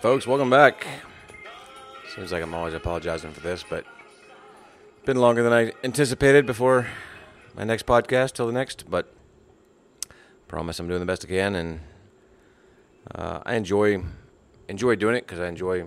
[0.00, 0.86] Folks, welcome back.
[2.14, 3.84] Seems like I'm always apologizing for this, but
[5.04, 6.86] been longer than I anticipated before
[7.56, 8.88] my next podcast till the next.
[8.88, 9.12] But
[10.46, 11.80] promise I'm doing the best I can, and
[13.12, 14.04] uh, I enjoy
[14.68, 15.86] enjoy doing it because I enjoy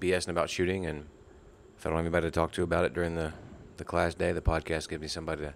[0.00, 1.06] BSing about shooting, and
[1.78, 3.32] if I don't have anybody to talk to about it during the,
[3.76, 5.54] the class day, the podcast gives me somebody to,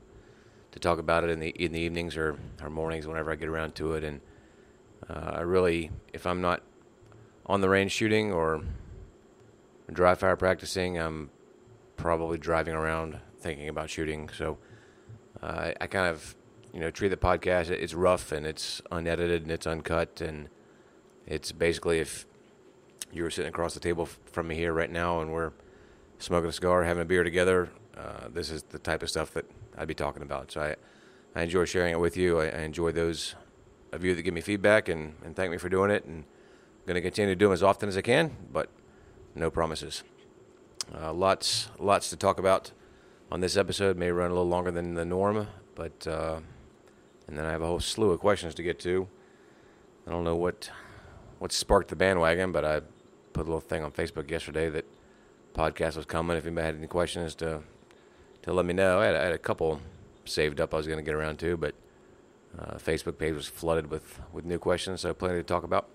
[0.70, 3.48] to talk about it in the in the evenings or, or mornings whenever I get
[3.48, 4.20] around to it, and
[5.10, 6.62] uh, I really, if I'm not
[7.46, 8.62] on the range shooting or
[9.92, 11.30] dry fire practicing, I'm
[11.96, 14.28] probably driving around thinking about shooting.
[14.28, 14.58] So
[15.42, 16.34] uh, I kind of,
[16.72, 17.70] you know, treat the podcast.
[17.70, 20.48] It's rough and it's unedited and it's uncut, and
[21.26, 22.26] it's basically if
[23.12, 25.52] you were sitting across the table from me here right now and we're
[26.18, 29.44] smoking a cigar, having a beer together, uh, this is the type of stuff that
[29.76, 30.50] I'd be talking about.
[30.50, 30.76] So I,
[31.38, 32.40] I enjoy sharing it with you.
[32.40, 33.34] I, I enjoy those
[33.92, 36.04] of you that give me feedback and, and thank me for doing it.
[36.06, 36.24] And
[36.86, 38.68] going to continue to do them as often as I can, but
[39.34, 40.02] no promises.
[40.94, 42.72] Uh, lots, lots to talk about
[43.30, 43.96] on this episode.
[43.96, 46.40] May run a little longer than the norm, but uh,
[47.26, 49.08] and then I have a whole slew of questions to get to.
[50.06, 50.70] I don't know what
[51.38, 52.80] what sparked the bandwagon, but I
[53.32, 54.84] put a little thing on Facebook yesterday that
[55.54, 56.36] podcast was coming.
[56.36, 57.62] If anybody had any questions to
[58.42, 59.80] to let me know, I had, I had a couple
[60.24, 60.74] saved up.
[60.74, 61.74] I was going to get around to, but
[62.58, 65.88] uh, Facebook page was flooded with with new questions, so plenty to talk about.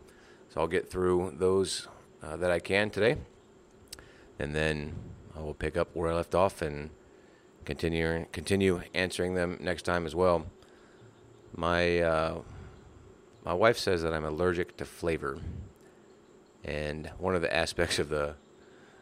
[0.50, 1.88] So I'll get through those
[2.24, 3.18] uh, that I can today,
[4.40, 4.96] and then
[5.36, 6.90] I will pick up where I left off and
[7.66, 10.46] continue continue answering them next time as well.
[11.56, 12.40] My uh,
[13.46, 15.40] my wife says that I'm allergic to flavor,
[16.64, 18.36] and one of the aspects of the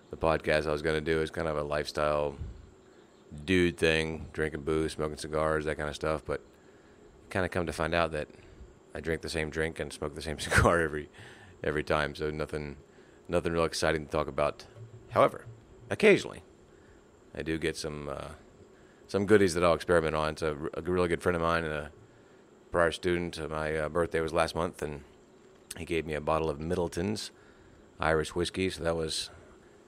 [0.09, 2.35] the podcast I was going to do is kind of a lifestyle
[3.43, 6.23] dude thing, drinking booze, smoking cigars, that kind of stuff.
[6.25, 6.41] But
[7.29, 8.27] kind of come to find out that
[8.93, 11.09] I drink the same drink and smoke the same cigar every
[11.63, 12.15] every time.
[12.15, 12.77] So nothing
[13.27, 14.65] nothing real exciting to talk about.
[15.11, 15.45] However,
[15.89, 16.43] occasionally
[17.37, 18.29] I do get some uh,
[19.07, 20.33] some goodies that I'll experiment on.
[20.33, 21.91] It's a, a, really good friend of mine and a
[22.71, 23.49] prior student.
[23.49, 25.01] My uh, birthday was last month, and
[25.77, 27.31] he gave me a bottle of Midleton's
[27.99, 28.69] Irish whiskey.
[28.69, 29.29] So that was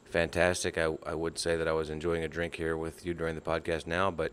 [0.06, 0.78] fantastic.
[0.78, 3.42] I, I would say that I was enjoying a drink here with you during the
[3.42, 4.32] podcast now, but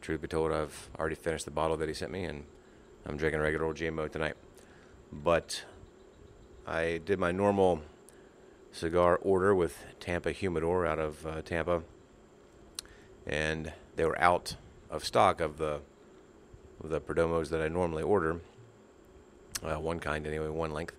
[0.00, 2.44] truth be told, I've already finished the bottle that he sent me, and
[3.06, 4.34] I'm drinking regular old GMO tonight.
[5.12, 5.64] But
[6.66, 7.82] I did my normal
[8.70, 11.82] cigar order with Tampa Humidor out of uh, Tampa,
[13.26, 14.56] and they were out
[14.90, 15.80] of stock of the
[16.82, 18.40] of the Perdomos that I normally order.
[19.62, 20.94] Uh, one kind anyway, one length.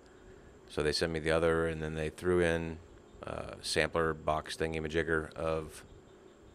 [0.68, 2.78] So they sent me the other, and then they threw in
[3.26, 5.84] uh, sampler box thingy majigger of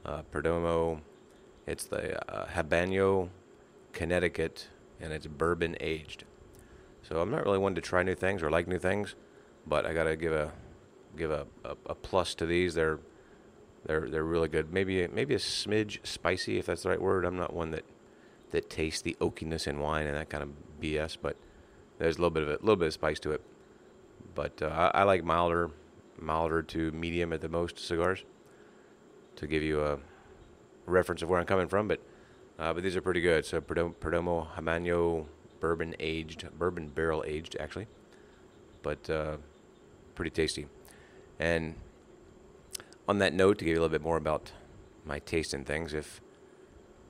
[0.05, 1.01] uh, Perdomo.
[1.67, 3.29] It's the uh, Habanero,
[3.93, 4.67] Connecticut,
[4.99, 6.23] and it's bourbon aged.
[7.09, 9.15] So I'm not really one to try new things or like new things,
[9.65, 10.51] but I gotta give a
[11.17, 12.75] give a, a, a plus to these.
[12.75, 12.99] They're
[13.85, 14.71] they're they're really good.
[14.71, 17.25] Maybe maybe a smidge spicy if that's the right word.
[17.25, 17.83] I'm not one that
[18.51, 20.49] that tastes the oakiness in wine and that kind of
[20.79, 21.35] BS, but
[21.97, 23.41] there's a little bit of a little bit of spice to it.
[24.35, 25.71] But uh, I, I like milder
[26.21, 28.23] milder to medium at the most cigars
[29.37, 29.97] to give you a
[30.85, 31.87] reference of where I'm coming from.
[31.87, 32.01] But
[32.59, 33.45] uh, but these are pretty good.
[33.45, 35.25] So Perdomo, Perdomo Habanero
[35.59, 37.87] bourbon aged, bourbon barrel aged actually,
[38.81, 39.37] but uh,
[40.15, 40.67] pretty tasty.
[41.39, 41.75] And
[43.07, 44.51] on that note, to give you a little bit more about
[45.05, 46.21] my taste in things, if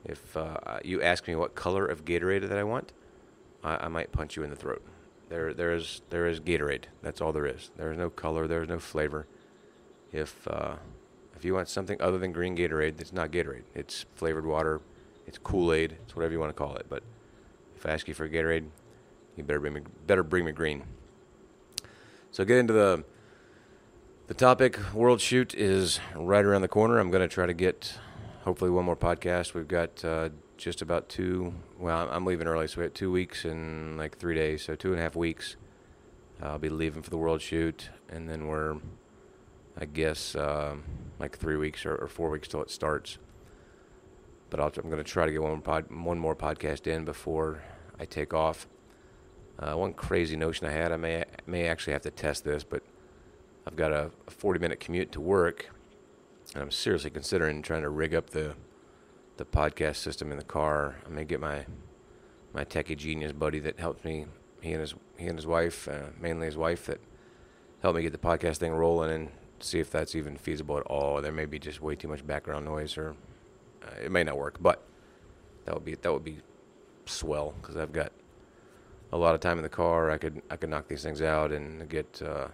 [0.06, 2.94] if uh, you ask me what color of Gatorade that I want,
[3.64, 4.82] I, I might punch you in the throat.
[5.30, 6.86] There, there is there is Gatorade.
[7.02, 7.70] That's all there is.
[7.78, 8.48] There is no color.
[8.48, 9.28] There is no flavor.
[10.12, 10.76] If uh,
[11.36, 13.64] if you want something other than green Gatorade, it's not Gatorade.
[13.76, 14.82] It's flavored water.
[15.28, 15.98] It's Kool Aid.
[16.04, 16.88] It's whatever you want to call it.
[16.90, 17.04] But
[17.80, 18.66] if I ask you for a Gatorade,
[19.38, 20.84] you better bring me better bring me green.
[22.32, 23.06] So get into the
[24.28, 24.78] the topic.
[24.94, 27.00] World Shoot is right around the corner.
[27.00, 27.98] I'm going to try to get
[28.44, 29.54] hopefully one more podcast.
[29.54, 31.54] We've got uh, just about two.
[31.80, 34.92] Well, I'm leaving early, so we have two weeks and like three days, so two
[34.92, 35.56] and a half weeks.
[36.42, 38.76] I'll be leaving for the World Shoot, and then we're,
[39.78, 40.76] I guess, uh,
[41.18, 43.18] like three weeks or, or, four weeks till it starts.
[44.50, 47.62] But i am going to try to get one pod, one more podcast in before
[48.00, 48.68] I take off.
[49.60, 52.82] Uh, one crazy notion I had, I may may actually have to test this, but
[53.68, 55.70] I've got a, a 40 minute commute to work,
[56.54, 58.56] and I'm seriously considering trying to rig up the
[59.38, 60.96] the podcast system in the car.
[61.06, 61.66] I'm gonna get my
[62.54, 64.26] my techie genius buddy that helps me.
[64.62, 67.00] He and his he and his wife, uh, mainly his wife, that
[67.82, 69.30] helped me get the podcast thing rolling and
[69.60, 71.22] see if that's even feasible at all.
[71.22, 73.16] There may be just way too much background noise, or
[73.84, 74.58] uh, it may not work.
[74.62, 74.84] But
[75.66, 76.40] that would be that would be
[77.06, 78.12] swell because I've got
[79.12, 80.12] a lot of time in the car.
[80.12, 82.48] I could I could knock these things out and get uh,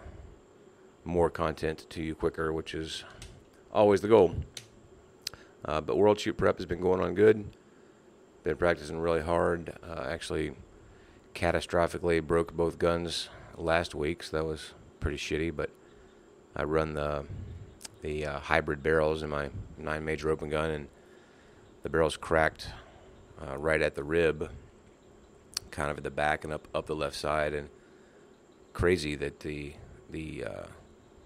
[1.04, 3.04] more content to you quicker, which is
[3.72, 4.34] always the goal.
[5.64, 7.44] Uh, but World Shoot Prep has been going on good.
[8.44, 9.76] Been practicing really hard.
[9.82, 10.52] Uh, actually,
[11.34, 15.54] catastrophically broke both guns last week, so that was pretty shitty.
[15.54, 15.70] But
[16.54, 17.24] I run the
[18.02, 20.88] the uh, hybrid barrels in my nine major open gun, and
[21.86, 22.70] the barrels cracked
[23.40, 24.50] uh, right at the rib,
[25.70, 27.68] kind of at the back and up up the left side, and
[28.72, 29.72] crazy that the
[30.10, 30.64] the uh,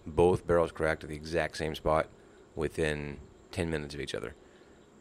[0.04, 2.08] both barrels cracked at the exact same spot
[2.54, 3.16] within
[3.52, 4.34] 10 minutes of each other.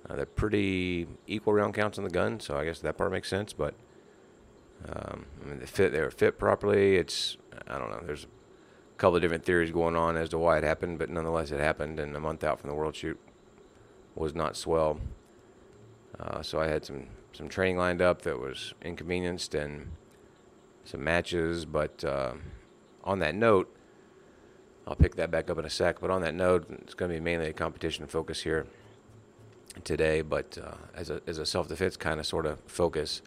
[0.10, 3.28] Uh, they're pretty equal round counts on the gun, so I guess that part makes
[3.28, 3.52] sense.
[3.52, 3.74] But
[4.88, 5.92] um, I mean, they fit.
[5.92, 6.96] They were fit properly.
[6.96, 7.36] It's
[7.68, 8.02] I don't know.
[8.06, 11.52] There's a couple of different theories going on as to why it happened, but nonetheless,
[11.52, 12.00] it happened.
[12.00, 13.20] And a month out from the world shoot
[14.16, 15.02] was not swell.
[16.19, 19.92] Uh, so I had some some training lined up that was inconvenienced and
[20.83, 21.66] some matches.
[21.66, 22.33] But uh,
[23.04, 23.74] on that note,
[24.88, 26.00] I'll pick that back up in a sec.
[26.01, 28.68] But on that note, it's going to be mainly a competition focus here
[29.83, 30.21] today.
[30.21, 33.21] But uh, as a as a self defense kind of sort of focus,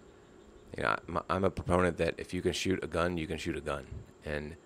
[0.76, 0.96] you know,
[1.30, 3.86] I'm a proponent that if you can shoot a gun, you can shoot a gun.
[4.24, 4.56] And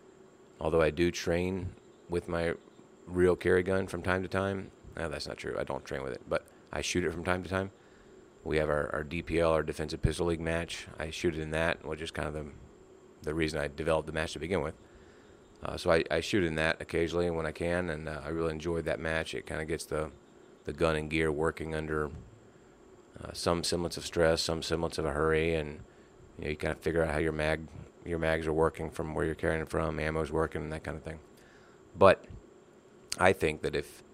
[0.61, 1.70] although I do train
[2.08, 2.55] with my
[3.06, 5.56] real carry gun from time to time, no, that's not true.
[5.58, 7.70] I don't train with it, but I shoot it from time to time.
[8.47, 10.87] We have our, our DPL, our Defensive Pistol League match.
[11.01, 12.47] I shoot it in that, which is kind of the
[13.23, 14.75] the reason I developed the match to begin with.
[15.65, 18.53] Uh, so I, I, shoot in that occasionally when I can, and uh, I really
[18.53, 19.35] enjoyed that match.
[19.35, 20.13] It kind of gets the,
[20.65, 22.11] the gun and gear working under
[23.21, 25.81] uh, some semblance of stress, some semblance of a hurry, and
[26.39, 27.67] you, know, you kind of figure out how your mag
[28.05, 30.97] your mags are working from where you're carrying it from, ammo's working, and that kind
[30.97, 31.19] of thing.
[31.99, 32.27] But
[33.19, 34.05] I think that if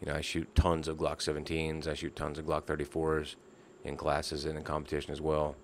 [0.00, 3.34] you know I shoot tons of Glock 17s, I shoot tons of Glock 34s
[3.88, 5.56] in classes and in competition as well.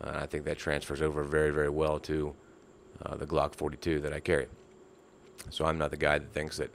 [0.00, 2.34] Uh, I think that transfers over very very well to
[3.04, 4.46] uh, the Glock 42 that I carry.
[5.50, 6.70] So I'm not the guy that thinks that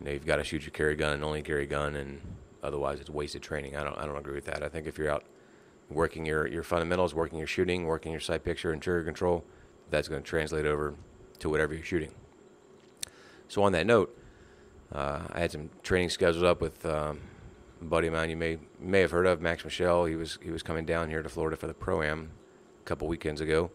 [0.00, 2.20] you know you've got to shoot your carry gun and only carry gun, and
[2.62, 3.76] otherwise it's wasted training.
[3.76, 4.62] I don't I don't agree with that.
[4.62, 5.24] I think if you're out
[5.90, 9.44] working your your fundamentals, working your shooting, working your sight picture and trigger control,
[9.90, 10.94] that's going to translate over
[11.38, 12.12] to whatever you're shooting.
[13.48, 14.16] So on that note,
[14.92, 17.20] uh, I had some training scheduled up with um,
[17.84, 20.04] buddy of mine you may may have heard of, Max Michel.
[20.06, 22.30] He was he was coming down here to Florida for the pro am
[22.80, 23.70] a couple weekends ago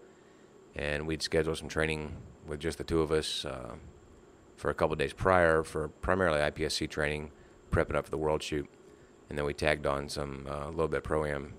[0.76, 2.16] and we'd scheduled some training
[2.48, 3.76] with just the two of us uh,
[4.56, 7.32] for a couple days prior for primarily IPSC training,
[7.72, 8.68] prepping up for the world shoot,
[9.30, 11.54] and then we tagged on some uh, little bit pro am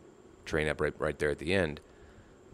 [0.45, 1.81] train up right right there at the end.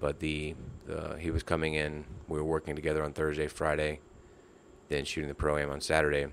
[0.01, 0.55] But the,
[0.87, 2.05] the he was coming in.
[2.29, 4.01] We were working together on Thursday, Friday,
[4.89, 6.27] then shooting the pro am on Saturday.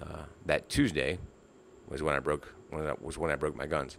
[0.00, 1.18] Uh, that Tuesday
[1.88, 3.98] was when I broke when I, was when I broke my guns.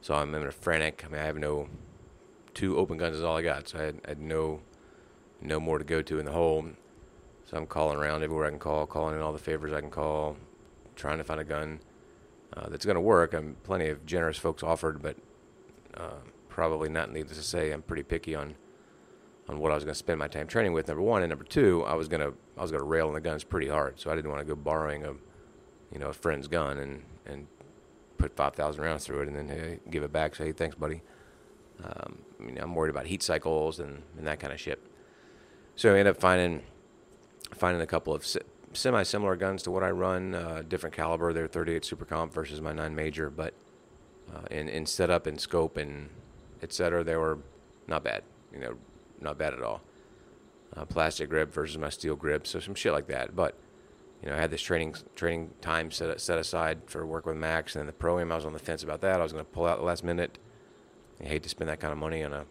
[0.00, 1.04] So I'm in a frantic.
[1.04, 1.68] I mean, I have no
[2.54, 3.68] two open guns is all I got.
[3.68, 4.60] So I had, I had no
[5.40, 6.64] no more to go to in the hole.
[7.44, 9.90] So I'm calling around everywhere I can call, calling in all the favors I can
[9.90, 10.36] call,
[10.94, 11.80] trying to find a gun
[12.56, 13.34] uh, that's going to work.
[13.34, 15.16] I'm plenty of generous folks offered, but
[15.94, 18.54] uh, probably not needless to say, I'm pretty picky on
[19.48, 20.86] on what I was going to spend my time training with.
[20.86, 23.14] Number one, and number two, I was going to I was going to rail on
[23.14, 25.14] the guns pretty hard, so I didn't want to go borrowing a
[25.92, 27.46] you know a friend's gun and and
[28.18, 30.34] put five thousand rounds through it and then hey, give it back.
[30.34, 31.02] Say thanks, buddy.
[31.84, 32.18] Um,
[32.60, 34.80] I'm worried about heat cycles and, and that kind of shit.
[35.76, 36.62] So I ended up finding
[37.54, 38.26] finding a couple of
[38.72, 41.32] semi-similar guns to what I run, uh, different caliber.
[41.32, 43.54] They're 38 Super Comp versus my 9 Major, but
[44.32, 46.08] uh, in in setup and scope and
[46.62, 47.04] etc.
[47.04, 47.38] They were
[47.86, 48.22] not bad.
[48.52, 48.74] You know,
[49.20, 49.82] not bad at all.
[50.74, 53.36] Uh, plastic grip versus my steel grip, so some shit like that.
[53.36, 53.58] But
[54.22, 57.74] you know, I had this training training time set set aside for work with Max,
[57.74, 58.32] and then the pro am.
[58.32, 59.20] I was on the fence about that.
[59.20, 60.38] I was going to pull out the last minute
[61.22, 62.44] you hate to spend that kind of money on a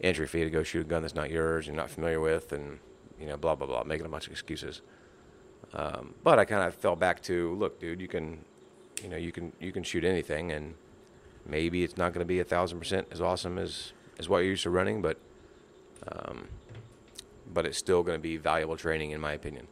[0.00, 2.78] entry fee to go shoot a gun that's not yours, you're not familiar with, and
[3.20, 4.82] you know, blah blah blah, making a bunch of excuses.
[5.74, 8.44] Um, but I kind of fell back to, look, dude, you can,
[9.02, 10.74] you know, you can you can shoot anything, and
[11.44, 14.50] maybe it's not going to be a thousand percent as awesome as as what you're
[14.50, 15.18] used to running, but
[16.10, 16.48] um,
[17.52, 19.66] but it's still going to be valuable training, in my opinion.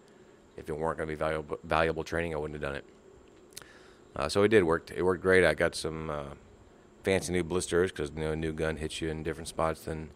[0.57, 2.85] If it weren't going to be valuable valuable training, I wouldn't have done it.
[4.17, 4.91] Uh, so it did work.
[4.95, 5.45] It worked great.
[5.45, 6.25] I got some uh,
[7.03, 10.11] fancy new blisters because you know new gun hits you in different spots than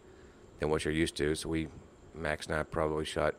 [0.59, 1.35] than what you're used to.
[1.35, 1.67] So we
[2.15, 3.35] Max and I probably shot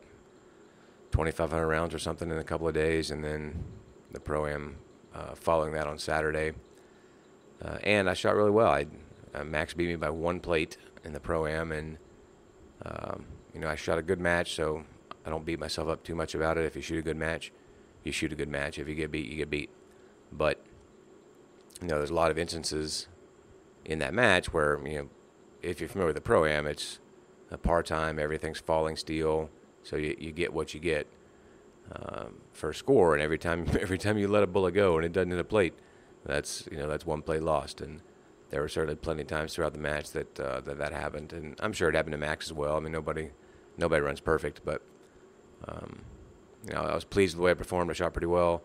[1.11, 3.63] 2,500 rounds or something in a couple of days, and then
[4.11, 4.77] the pro am
[5.13, 6.53] uh, following that on Saturday.
[7.63, 8.71] Uh, and I shot really well.
[8.71, 8.87] I
[9.33, 11.97] uh, Max beat me by one plate in the pro am, and
[12.85, 14.55] um, you know I shot a good match.
[14.55, 14.83] So
[15.25, 16.65] I don't beat myself up too much about it.
[16.65, 17.51] If you shoot a good match,
[18.03, 18.79] you shoot a good match.
[18.79, 19.69] If you get beat, you get beat.
[20.31, 20.63] But
[21.81, 23.07] you know, there's a lot of instances
[23.85, 25.09] in that match where you know
[25.61, 26.99] if you're familiar with the pro am, it's
[27.51, 29.49] a par time, everything's falling steel,
[29.83, 31.07] so you, you get what you get.
[31.91, 35.13] um, for score, and every time every time you let a bullet go and it
[35.13, 35.73] doesn't hit a plate,
[36.25, 37.81] that's you know that's one play lost.
[37.81, 38.01] And
[38.49, 41.55] there were certainly plenty of times throughout the match that uh, that that happened, and
[41.59, 42.77] I'm sure it happened to Max as well.
[42.77, 43.31] I mean, nobody
[43.77, 44.81] nobody runs perfect, but
[45.67, 46.01] um,
[46.65, 47.89] you know I was pleased with the way I performed.
[47.89, 48.63] I shot pretty well,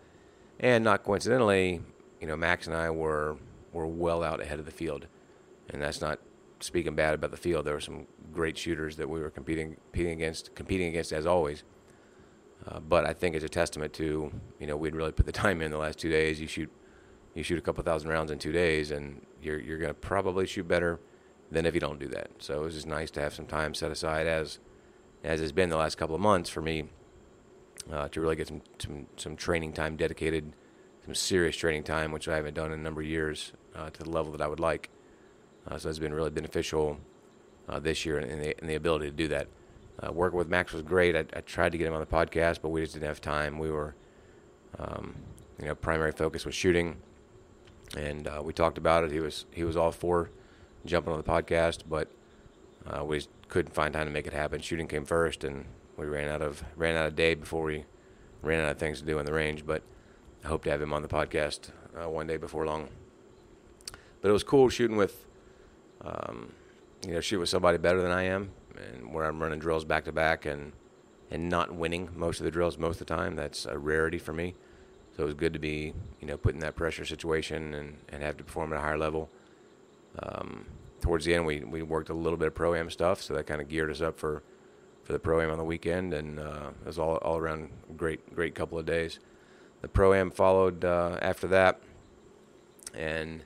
[0.60, 1.80] and not coincidentally,
[2.20, 3.36] you know Max and I were
[3.72, 5.06] were well out ahead of the field,
[5.70, 6.18] and that's not
[6.60, 7.64] speaking bad about the field.
[7.66, 11.62] There were some great shooters that we were competing competing against competing against as always.
[12.66, 15.60] Uh, but I think it's a testament to you know we'd really put the time
[15.60, 16.40] in the last two days.
[16.40, 16.70] You shoot
[17.34, 20.46] you shoot a couple thousand rounds in two days, and you're you're going to probably
[20.46, 21.00] shoot better
[21.50, 22.30] than if you don't do that.
[22.38, 24.58] So it was just nice to have some time set aside as
[25.26, 26.84] as has been the last couple of months for me
[27.92, 30.52] uh, to really get some, some some training time dedicated,
[31.04, 34.02] some serious training time, which I haven't done in a number of years uh, to
[34.04, 34.88] the level that I would like.
[35.68, 36.98] Uh, so it's been really beneficial
[37.68, 39.48] uh, this year in the, the ability to do that.
[40.00, 41.16] Uh, working with Max was great.
[41.16, 43.58] I, I, tried to get him on the podcast, but we just didn't have time.
[43.58, 43.94] We were,
[44.78, 45.16] um,
[45.58, 46.98] you know, primary focus was shooting,
[47.96, 49.10] and uh, we talked about it.
[49.10, 50.30] He was he was all for
[50.84, 52.10] jumping on the podcast, but
[52.88, 54.60] uh, we couldn't find time to make it happen.
[54.60, 55.64] Shooting came first, and
[55.96, 57.84] we ran out of ran out of day before we
[58.42, 59.66] ran out of things to do in the range.
[59.66, 59.82] But
[60.44, 62.88] I hope to have him on the podcast uh, one day before long.
[64.20, 65.26] But it was cool shooting with,
[66.04, 66.52] um,
[67.06, 70.04] you know, shoot with somebody better than I am and where I'm running drills back
[70.04, 70.72] to back and
[71.30, 73.34] and not winning most of the drills most of the time.
[73.34, 74.54] That's a rarity for me.
[75.16, 78.22] So it was good to be, you know, put in that pressure situation and, and
[78.22, 79.30] have to perform at a higher level.
[80.22, 80.66] Um,
[81.00, 83.46] towards the end, we, we worked a little bit of pro am stuff, so that
[83.46, 84.42] kind of geared us up for,
[85.04, 88.34] for the pro am on the weekend, and uh, it was all all around great
[88.34, 89.18] great couple of days.
[89.82, 91.80] The pro am followed uh, after that,
[92.94, 93.44] and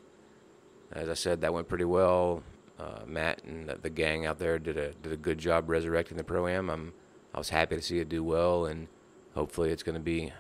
[0.92, 2.42] as I said, that went pretty well.
[2.78, 6.16] Uh, Matt and the, the, gang out there did a did a good job resurrecting
[6.16, 6.70] the pro am.
[6.70, 6.94] I'm
[7.34, 8.88] I was happy to see it do well, and
[9.34, 10.32] hopefully it's going to be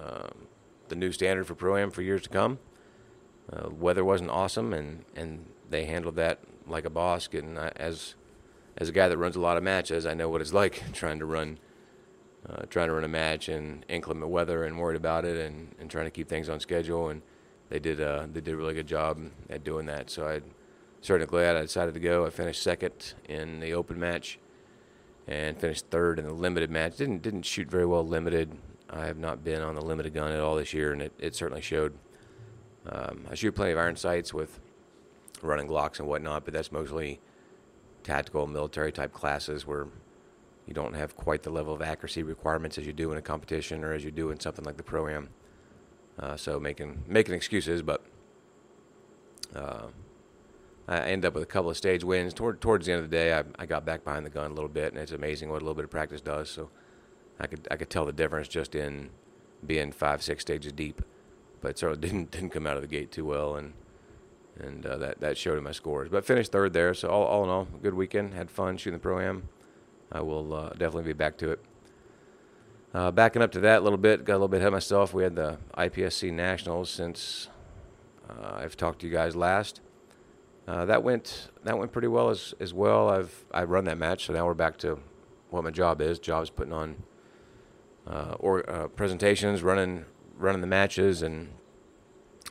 [0.00, 0.46] um,
[0.88, 2.58] the new standard for pro am for years to come.
[3.52, 7.28] Uh, weather wasn't awesome, and, and they handled that like a boss.
[7.32, 8.14] And as
[8.78, 11.18] as a guy that runs a lot of matches, I know what it's like trying
[11.18, 11.58] to run
[12.48, 15.90] uh, trying to run a match in inclement weather and worried about it, and, and
[15.90, 17.08] trying to keep things on schedule.
[17.08, 17.22] And
[17.68, 19.18] they did uh, they did a really good job
[19.50, 20.10] at doing that.
[20.10, 20.40] So I
[21.00, 22.26] certainly glad I decided to go.
[22.26, 24.38] I finished second in the open match
[25.26, 26.96] and finished third in the limited match.
[26.96, 28.56] Didn't didn't shoot very well limited.
[28.88, 31.34] I have not been on the limited gun at all this year, and it, it
[31.34, 31.94] certainly showed.
[32.88, 34.60] Um, I shoot plenty of iron sights with
[35.42, 37.20] running Glocks and whatnot, but that's mostly
[38.02, 39.88] tactical military type classes where
[40.66, 43.84] you don't have quite the level of accuracy requirements as you do in a competition
[43.84, 45.28] or as you do in something like the pro am.
[46.18, 48.04] Uh, so making making excuses, but
[49.54, 49.86] uh,
[50.88, 52.32] I ended up with a couple of stage wins.
[52.32, 54.54] Toward towards the end of the day, I, I got back behind the gun a
[54.54, 56.48] little bit, and it's amazing what a little bit of practice does.
[56.48, 56.70] So
[57.38, 59.10] I could I could tell the difference just in
[59.66, 61.02] being five six stages deep,
[61.60, 63.74] but certainly didn't didn't come out of the gate too well, and
[64.60, 66.08] and uh, that that showed in my scores.
[66.08, 68.34] But finished third there, so all, all in all, good weekend.
[68.34, 69.48] Had fun shooting the pro am.
[70.10, 71.64] I will uh, definitely be back to it.
[72.94, 75.12] Uh, backing up to that a little bit, got a little bit ahead of myself.
[75.12, 77.48] We had the IPSC Nationals since
[78.30, 79.80] uh, I've talked to you guys last.
[80.66, 83.08] Uh, that went that went pretty well as as well.
[83.08, 84.98] I've I run that match, so now we're back to
[85.50, 86.18] what my job is.
[86.18, 87.02] Job's putting on
[88.06, 88.62] uh, or
[88.96, 91.50] presentations, running running the matches, and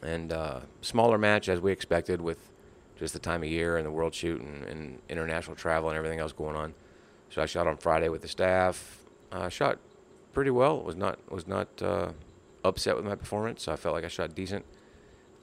[0.02, 2.52] and uh, smaller match as we expected with
[2.98, 6.20] just the time of year and the world shoot and, and, international travel and everything
[6.20, 6.74] else going on.
[7.30, 9.00] So I shot on Friday with the staff.
[9.32, 9.80] I shot
[10.34, 10.82] pretty well.
[10.82, 12.12] Was not was not uh,
[12.64, 13.68] upset with my performance.
[13.68, 14.66] I felt like I shot decent.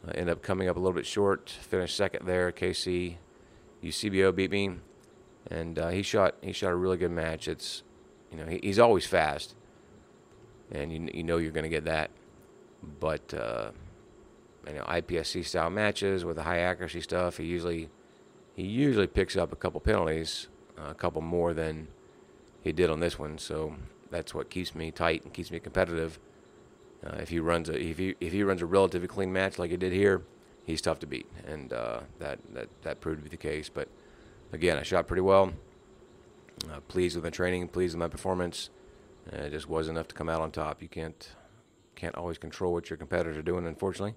[0.07, 1.51] I ended up coming up a little bit short.
[1.51, 2.51] Finished second there.
[2.53, 3.17] KC
[3.83, 4.77] Eusebio beat me,
[5.51, 7.49] and uh, he shot he shot a really good match.
[7.49, 7.83] It's
[8.31, 9.55] you know he, he's always fast,
[10.71, 12.11] and you you know you're going to get that,
[13.01, 13.73] but uh,
[14.67, 17.89] you know IPSC style matches with the high accuracy stuff, he usually
[18.55, 21.89] he usually picks up a couple penalties, uh, a couple more than
[22.63, 23.39] he did on this one.
[23.39, 23.75] So
[24.11, 26.19] that's what keeps me tight and keeps me competitive.
[27.05, 29.71] Uh, if he runs a if he if he runs a relatively clean match like
[29.71, 30.23] he did here,
[30.65, 33.69] he's tough to beat, and uh, that that that proved to be the case.
[33.69, 33.89] But
[34.53, 35.53] again, I shot pretty well.
[36.71, 38.71] Uh, pleased with my training, pleased with my performance.
[39.33, 40.81] Uh, it just wasn't enough to come out on top.
[40.81, 41.31] You can't
[41.97, 44.15] can't always control what your competitors are doing, unfortunately.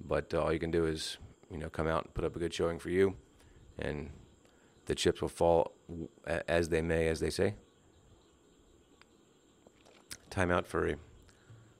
[0.00, 1.18] But uh, all you can do is
[1.50, 3.16] you know come out and put up a good showing for you,
[3.78, 4.10] and
[4.86, 5.72] the chips will fall
[6.26, 7.54] as they may, as they say.
[10.30, 10.96] Time out for a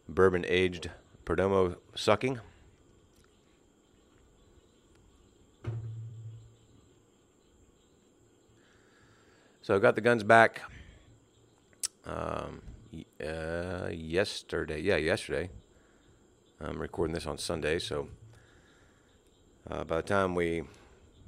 [0.08, 0.90] bourbon aged
[1.24, 2.40] Perdomo sucking.
[9.62, 10.62] So I got the guns back.
[12.04, 12.62] Um,
[13.20, 14.80] uh, yesterday.
[14.80, 15.50] Yeah, yesterday.
[16.58, 18.08] I'm recording this on Sunday, so
[19.70, 20.62] uh, by the time we,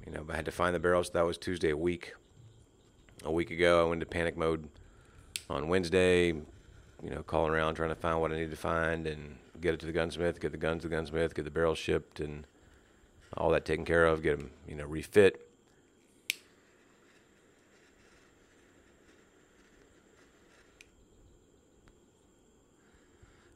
[0.05, 2.13] you know, I had to find the barrels, that was Tuesday a week.
[3.23, 4.67] A week ago, I went into panic mode
[5.47, 9.37] on Wednesday, you know, calling around trying to find what I needed to find and
[9.61, 12.19] get it to the gunsmith, get the guns to the gunsmith, get the barrels shipped,
[12.19, 12.47] and
[13.37, 15.47] all that taken care of, get them, you know, refit.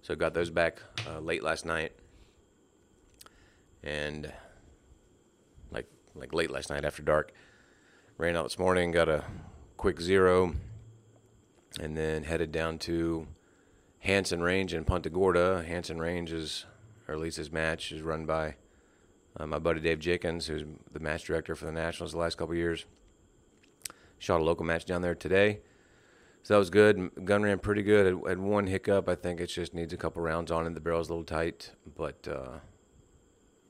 [0.04, 1.94] So got those back uh, late last night,
[3.82, 4.34] and
[5.72, 7.32] like like late last night after dark.
[8.18, 9.24] Ran out this morning, got a
[9.78, 10.56] quick zero,
[11.80, 13.28] and then headed down to
[14.00, 15.64] Hanson Range in Punta Gorda.
[15.66, 16.66] Hanson Range is,
[17.08, 18.56] or at least his match is run by
[19.40, 22.56] uh, my buddy Dave Jenkins, who's the match director for the Nationals the last couple
[22.56, 22.86] years.
[24.20, 25.62] Shot a local match down there today.
[26.44, 27.10] So that was good.
[27.24, 28.06] Gun ran pretty good.
[28.06, 29.08] Had, had one hiccup.
[29.08, 30.74] I think it just needs a couple rounds on it.
[30.74, 32.60] The barrel's a little tight, but uh,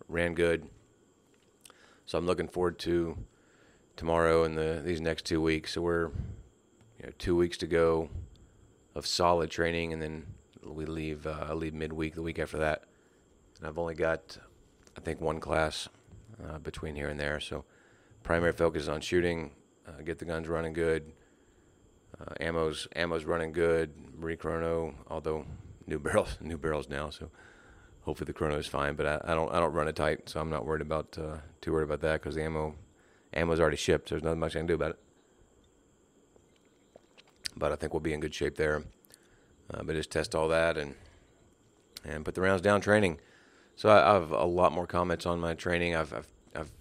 [0.07, 0.67] ran good.
[2.07, 3.15] So I'm looking forward to
[3.95, 5.73] tomorrow and the these next two weeks.
[5.73, 6.07] So we're
[6.97, 8.09] you know two weeks to go
[8.95, 10.25] of solid training, and then
[10.63, 11.27] we leave.
[11.27, 12.85] Uh, I leave midweek the week after that,
[13.59, 14.39] and I've only got
[14.97, 15.87] I think one class
[16.43, 17.39] uh, between here and there.
[17.39, 17.65] So
[18.23, 19.51] primary focus is on shooting,
[19.87, 21.13] uh, get the guns running good.
[22.19, 23.91] Uh, ammo's ammo's running good.
[24.17, 25.45] Marie Chrono, although
[25.87, 27.29] new barrels new barrels now, so
[28.01, 28.95] hopefully the chrono is fine.
[28.95, 31.37] But I, I, don't I don't run it tight, so I'm not worried about uh,
[31.61, 32.75] too worried about that because the ammo
[33.33, 34.09] ammo's already shipped.
[34.09, 34.99] So there's nothing much I can do about it.
[37.55, 38.83] But I think we'll be in good shape there.
[39.73, 40.95] Uh, but just test all that and
[42.05, 43.19] and put the rounds down training.
[43.75, 45.95] So I, I have a lot more comments on my training.
[45.95, 46.71] I've I've, I've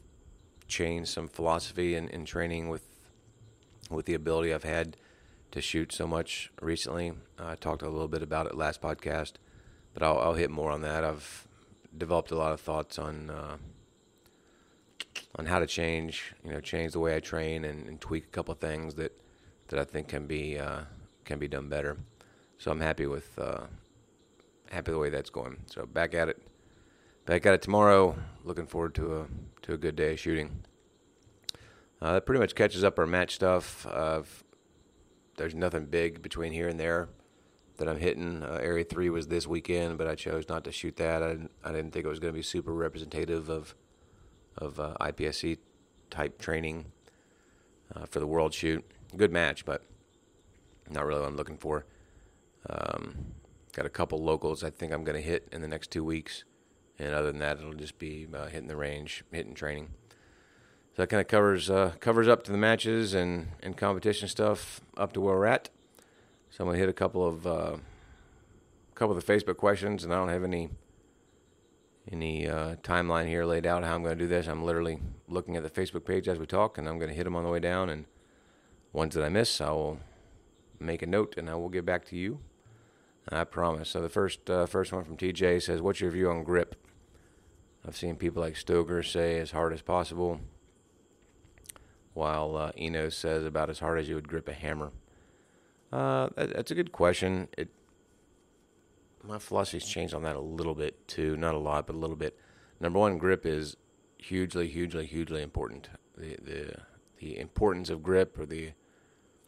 [0.68, 2.86] changed some philosophy in, in training with
[3.90, 4.96] with the ability I've had
[5.52, 7.12] to shoot so much recently.
[7.38, 9.34] I talked a little bit about it last podcast,
[9.94, 11.04] but I'll, I'll hit more on that.
[11.04, 11.46] I've
[11.96, 13.56] developed a lot of thoughts on uh,
[15.36, 18.28] on how to change, you know, change the way I train and, and tweak a
[18.28, 19.12] couple of things that
[19.68, 20.80] that I think can be uh,
[21.24, 21.98] can be done better.
[22.58, 23.64] So I'm happy with uh,
[24.70, 25.58] happy the way that's going.
[25.66, 26.42] So back at it,
[27.26, 28.16] back at it tomorrow.
[28.44, 29.26] Looking forward to a
[29.62, 30.64] to a good day of shooting.
[32.00, 33.86] Uh, that pretty much catches up our match stuff.
[35.36, 37.08] There's nothing big between here and there
[37.78, 38.42] that I'm hitting.
[38.42, 41.22] Uh, Area three was this weekend, but I chose not to shoot that.
[41.22, 43.74] I didn't, I didn't think it was going to be super representative of
[44.58, 45.58] of uh, IPSC
[46.10, 46.92] type training
[47.94, 48.84] uh, for the world shoot.
[49.16, 49.82] Good match, but
[50.90, 51.86] not really what I'm looking for.
[52.68, 53.14] Um,
[53.72, 56.44] got a couple locals I think I'm going to hit in the next two weeks,
[56.98, 59.90] and other than that, it'll just be uh, hitting the range, hitting training.
[60.94, 64.80] So that kind of covers uh, covers up to the matches and, and competition stuff
[64.96, 65.70] up to where we're at.
[66.50, 67.76] So I'm gonna hit a couple of uh,
[68.94, 70.68] couple of the Facebook questions, and I don't have any
[72.10, 74.46] any uh, timeline here laid out how I'm to do this.
[74.46, 77.36] I'm literally looking at the Facebook page as we talk, and I'm to hit them
[77.36, 77.88] on the way down.
[77.88, 78.06] And
[78.92, 79.98] ones that I miss, I will
[80.78, 82.40] make a note, and I will get back to you.
[83.28, 83.88] I promise.
[83.90, 86.74] So the first uh, first one from TJ says, "What's your view on grip?"
[87.86, 90.40] I've seen people like Stoeger say as hard as possible,
[92.14, 94.92] while uh, Eno says about as hard as you would grip a hammer.
[95.92, 97.48] Uh, that, that's a good question.
[97.56, 97.70] It
[99.24, 102.16] my philosophy's changed on that a little bit too, not a lot, but a little
[102.16, 102.36] bit.
[102.80, 103.76] Number one, grip is
[104.18, 105.88] hugely, hugely, hugely important.
[106.16, 106.74] The the
[107.18, 108.72] the importance of grip or the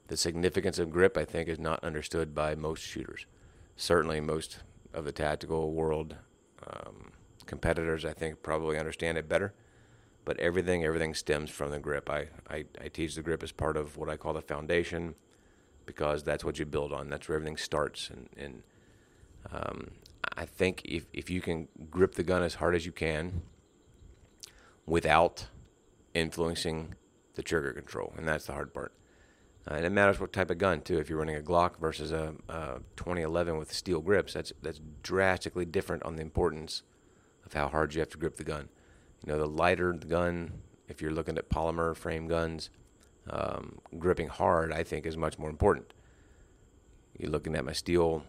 [0.06, 3.26] the significance of grip, I think, is not understood by most shooters.
[3.76, 4.58] Certainly, most
[4.92, 6.16] of the tactical world
[6.66, 7.12] um,
[7.46, 9.54] competitors, I think, probably understand it better.
[10.24, 12.08] But everything, everything stems from the grip.
[12.08, 15.14] I, I, I teach the grip as part of what I call the foundation
[15.86, 17.10] because that's what you build on.
[17.10, 18.10] That's where everything starts.
[18.10, 18.62] And, and
[19.52, 19.90] um,
[20.36, 23.42] I think if, if you can grip the gun as hard as you can
[24.86, 25.46] without
[26.14, 26.94] influencing
[27.34, 28.92] the trigger control, and that's the hard part.
[29.68, 30.98] Uh, and it matters what type of gun too.
[30.98, 35.64] If you're running a Glock versus a, a 2011 with steel grips, that's that's drastically
[35.64, 36.82] different on the importance
[37.46, 38.68] of how hard you have to grip the gun.
[39.24, 40.52] You know, the lighter the gun,
[40.88, 42.70] if you're looking at polymer frame guns,
[43.28, 45.92] um, gripping hard, I think, is much more important.
[47.18, 48.24] You're looking at my steel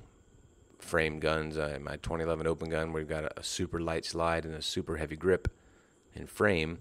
[0.80, 4.46] frame guns, uh, my 2011 open gun, where you've got a, a super light slide
[4.46, 5.50] and a super heavy grip
[6.14, 6.80] and frame,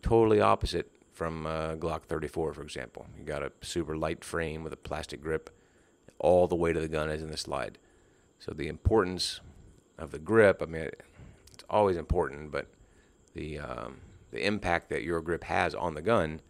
[0.00, 3.06] totally opposite from uh, Glock 34, for example.
[3.18, 5.50] You got a super light frame with a plastic grip.
[6.18, 7.78] All the weight of the gun is in the slide.
[8.38, 9.40] So the importance
[9.98, 10.88] of the grip, I mean,
[11.52, 12.66] it's always important, but
[13.34, 13.96] the um,
[14.30, 16.40] the impact that your grip has on the gun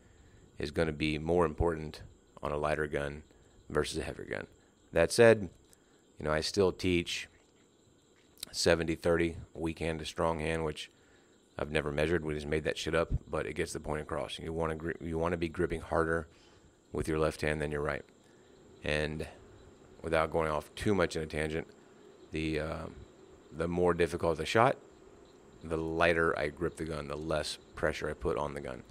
[0.58, 2.02] is going to be more important
[2.42, 3.22] on a lighter gun
[3.68, 4.46] versus a heavier gun.
[4.92, 5.48] That said,
[6.18, 7.28] You know, I still teach
[8.52, 10.90] 70 30 weak hand to strong hand, which
[11.58, 12.24] I've never measured.
[12.24, 14.38] We just made that shit up, but it gets the point across.
[14.38, 16.28] You want to gri- you want to be gripping harder
[16.92, 18.04] with your left hand than your right.
[18.84, 19.26] And
[20.02, 21.66] without going off too much in a tangent,
[22.30, 22.86] the uh,
[23.50, 24.76] the more difficult the shot,
[25.64, 28.82] the lighter I grip the gun, the less pressure I put on the gun.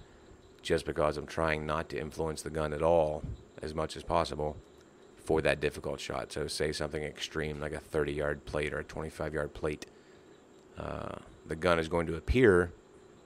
[0.62, 3.22] Just because I'm trying not to influence the gun at all
[3.60, 4.56] as much as possible
[5.16, 6.32] for that difficult shot.
[6.32, 9.86] So, say something extreme like a 30 yard plate or a 25 yard plate.
[10.78, 12.72] Uh, the gun is going to appear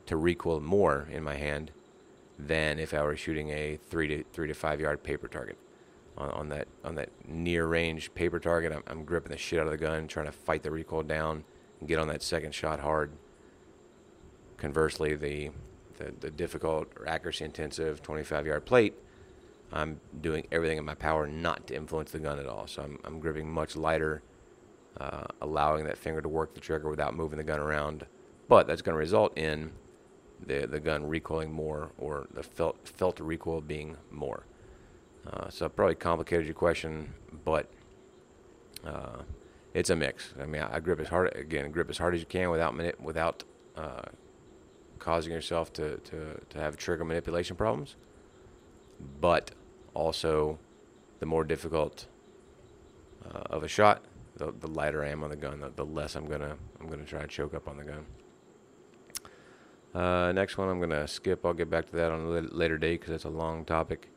[0.07, 1.71] to recoil more in my hand
[2.39, 5.57] than if I were shooting a three to three to five yard paper target.
[6.19, 9.67] On, on that on that near range paper target, I'm, I'm gripping the shit out
[9.67, 11.45] of the gun, trying to fight the recoil down
[11.81, 13.13] and get on that second shot hard.
[14.59, 15.51] Conversely, the
[15.99, 18.95] the, the difficult or accuracy intensive 25 yard plate,
[19.73, 22.67] I'm doing everything in my power not to influence the gun at all.
[22.67, 24.23] So I'm, I'm gripping much lighter,
[25.01, 28.07] uh, allowing that finger to work the trigger without moving the gun around.
[28.49, 29.73] But that's going to result in
[30.45, 34.45] the, the gun recoiling more or the felt, felt recoil being more.
[35.27, 37.13] Uh, so I probably complicated your question,
[37.45, 37.69] but
[38.87, 39.23] uh,
[39.75, 40.33] it's a mix.
[40.41, 43.43] I mean, I, grip as hard again, grip as hard as you can without without
[43.77, 44.03] uh,
[44.99, 47.97] causing yourself to, to, to have trigger manipulation problems.
[49.21, 49.53] But
[49.95, 50.59] also,
[51.21, 52.07] the more difficult
[53.25, 54.05] uh, of a shot,
[54.37, 57.05] the, the lighter I am on the gun, the, the less I'm gonna I'm gonna
[57.05, 58.07] try to choke up on the gun.
[59.95, 61.45] Uh, next one I'm gonna skip.
[61.45, 64.11] I'll get back to that on a later date because it's a long topic.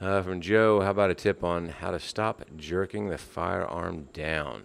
[0.00, 4.64] Uh, from Joe, how about a tip on how to stop jerking the firearm down?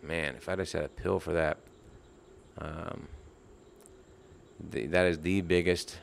[0.00, 1.58] Man, if I just had a pill for that,
[2.58, 3.08] um,
[4.58, 5.98] the, that is the biggest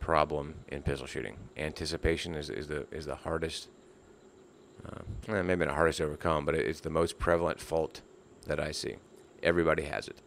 [0.00, 1.36] problem in pistol shooting.
[1.56, 3.68] Anticipation is, is the is the hardest,
[4.86, 8.02] uh, maybe not hardest to overcome, but it's the most prevalent fault
[8.46, 8.96] that I see.
[9.42, 10.20] Everybody has it.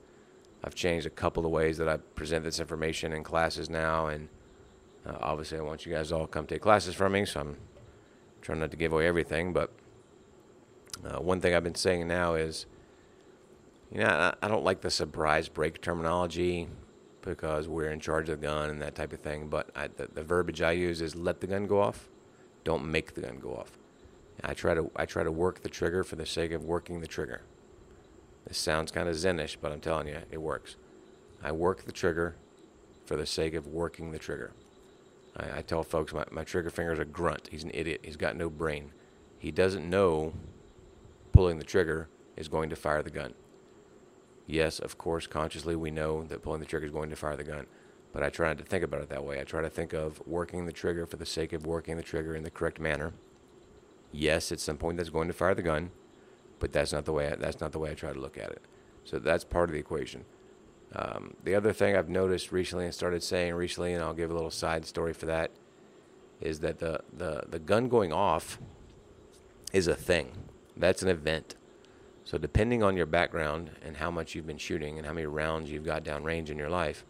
[0.63, 4.29] I've changed a couple of ways that I present this information in classes now, and
[5.05, 7.57] uh, obviously I want you guys all come take classes from me, so I'm
[8.41, 9.53] trying not to give away everything.
[9.53, 9.71] But
[11.05, 12.65] uh, one thing I've been saying now is,
[13.91, 16.69] you know, I, I don't like the surprise break terminology
[17.25, 19.47] because we're in charge of the gun and that type of thing.
[19.47, 22.07] But I, the, the verbiage I use is let the gun go off,
[22.63, 23.71] don't make the gun go off.
[24.43, 27.07] I try to I try to work the trigger for the sake of working the
[27.07, 27.41] trigger.
[28.47, 30.75] This sounds kind of zenish, but I'm telling you, it works.
[31.43, 32.35] I work the trigger
[33.05, 34.51] for the sake of working the trigger.
[35.37, 37.49] I, I tell folks my, my trigger finger's a grunt.
[37.51, 38.01] He's an idiot.
[38.03, 38.91] He's got no brain.
[39.39, 40.33] He doesn't know
[41.31, 43.33] pulling the trigger is going to fire the gun.
[44.47, 47.43] Yes, of course, consciously we know that pulling the trigger is going to fire the
[47.43, 47.65] gun.
[48.13, 49.41] But I try not to think about it that way.
[49.41, 52.33] I try to think of working the trigger for the sake of working the trigger
[52.33, 53.13] in the correct manner.
[54.11, 55.91] Yes, at some point that's going to fire the gun,
[56.59, 57.29] but that's not the way.
[57.29, 58.61] I, that's not the way I try to look at it.
[59.03, 60.23] So that's part of the equation.
[60.93, 64.33] Um, the other thing I've noticed recently and started saying recently, and I'll give a
[64.33, 65.51] little side story for that,
[66.39, 68.59] is that the, the, the gun going off
[69.73, 70.31] is a thing.
[70.77, 71.55] That's an event.
[72.25, 75.69] So, depending on your background and how much you've been shooting and how many rounds
[75.69, 77.05] you've got down range in your life,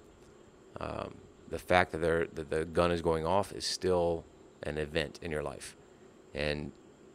[0.81, 1.15] um,
[1.49, 4.25] the fact that, that the gun is going off is still
[4.63, 5.77] an event in your life.
[6.33, 6.73] And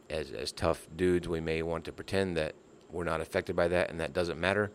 [0.09, 2.55] as, as tough dudes, we may want to pretend that
[2.91, 4.71] we're not affected by that and that doesn't matter,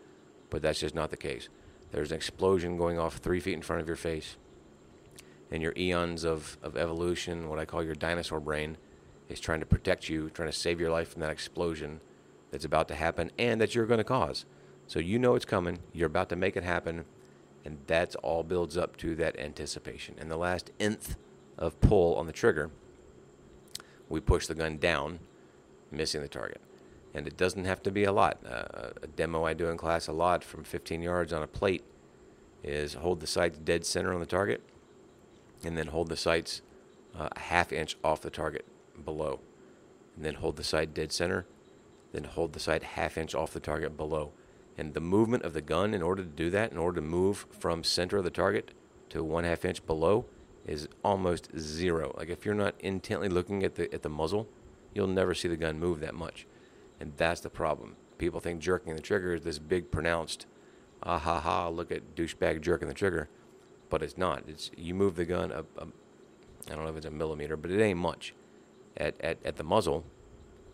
[0.49, 1.49] but that's just not the case.
[1.91, 4.37] There's an explosion going off three feet in front of your face,
[5.51, 8.77] and your eons of, of evolution, what I call your dinosaur brain,
[9.29, 12.01] is trying to protect you, trying to save your life from that explosion
[12.57, 14.47] that's about to happen and that you're going to cause.
[14.87, 17.05] So you know it's coming, you're about to make it happen,
[17.67, 20.15] and that's all builds up to that anticipation.
[20.19, 21.17] And the last nth
[21.59, 22.71] of pull on the trigger,
[24.09, 25.19] we push the gun down,
[25.91, 26.63] missing the target.
[27.13, 28.39] And it doesn't have to be a lot.
[28.47, 31.85] Uh, a demo I do in class a lot from 15 yards on a plate
[32.65, 34.63] is hold the sights dead center on the target,
[35.63, 36.63] and then hold the sights
[37.19, 38.65] uh, a half inch off the target
[39.05, 39.41] below,
[40.17, 41.45] and then hold the sight dead center,
[42.17, 44.33] then hold the sight half inch off the target below.
[44.79, 47.47] And the movement of the gun, in order to do that, in order to move
[47.51, 48.73] from center of the target
[49.11, 50.25] to one half inch below,
[50.65, 52.15] is almost zero.
[52.17, 54.49] Like if you're not intently looking at the at the muzzle,
[54.95, 56.47] you'll never see the gun move that much.
[56.99, 57.97] And that's the problem.
[58.17, 60.47] People think jerking the trigger is this big pronounced,
[61.03, 63.29] ah ha ha, look at douchebag jerking the trigger,
[63.91, 64.43] but it's not.
[64.49, 67.99] It's you move the gun I don't know if it's a millimeter, but it ain't
[67.99, 68.35] much
[68.97, 70.05] at, at, at the muzzle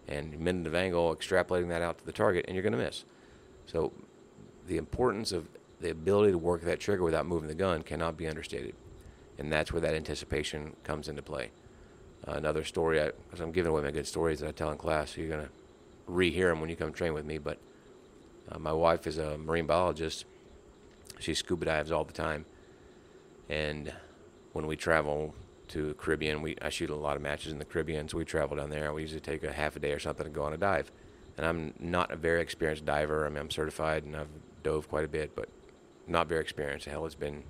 [0.08, 3.04] and minute of angle, extrapolating that out to the target, and you're going to miss.
[3.66, 3.92] So
[4.66, 5.48] the importance of
[5.80, 8.74] the ability to work that trigger without moving the gun cannot be understated.
[9.38, 11.50] And that's where that anticipation comes into play.
[12.26, 15.12] Uh, another story, because I'm giving away my good stories that I tell in class,
[15.12, 15.48] so you're gonna
[16.08, 17.38] rehear them when you come train with me.
[17.38, 17.58] But
[18.48, 20.24] uh, my wife is a marine biologist.
[21.18, 22.44] She scuba dives all the time,
[23.48, 23.92] and
[24.52, 25.34] when we travel
[25.72, 28.56] to Caribbean, we I shoot a lot of matches in the Caribbean, so we travel
[28.56, 28.92] down there.
[28.92, 30.92] We usually take a half a day or something to go on a dive.
[31.38, 33.24] And I'm not a very experienced diver.
[33.24, 34.28] I mean, I'm certified and I've
[34.62, 35.48] dove quite a bit, but
[36.06, 36.86] not very experienced.
[36.86, 37.42] Hell, it's been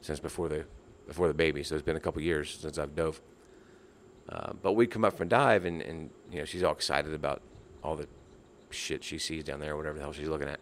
[0.00, 0.66] since before the
[1.06, 3.20] before the baby, so it's been a couple years since I've dove.
[4.28, 7.40] Uh, but we'd come up from dive, and, and you know she's all excited about
[7.82, 8.08] all the
[8.70, 10.60] shit she sees down there, whatever the hell she's looking at.